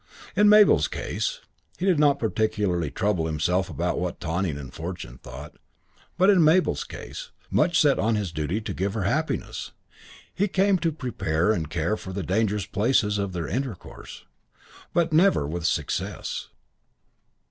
In 0.35 0.49
Mabel's 0.49 0.87
case 0.87 1.41
he 1.77 1.85
did 1.85 1.99
not 1.99 2.17
particularly 2.17 2.89
trouble 2.89 3.27
himself 3.27 3.69
about 3.69 3.99
what 3.99 4.19
Twyning 4.19 4.57
and 4.57 4.73
Fortune 4.73 5.19
thought 5.19 5.55
but 6.17 6.27
in 6.31 6.43
Mabel's 6.43 6.83
case, 6.83 7.29
much 7.51 7.79
set 7.79 7.99
on 7.99 8.15
his 8.15 8.31
duty 8.31 8.61
to 8.61 8.73
give 8.73 8.95
her 8.95 9.03
happiness, 9.03 9.73
he 10.33 10.47
came 10.47 10.79
to 10.79 10.91
prepare 10.91 11.49
with 11.49 11.69
care 11.69 11.95
for 11.97 12.13
the 12.13 12.23
dangerous 12.23 12.65
places 12.65 13.19
of 13.19 13.31
their 13.31 13.47
intercourse. 13.47 14.25
But 14.91 15.13
never 15.13 15.45
with 15.45 15.67
success. 15.67 16.49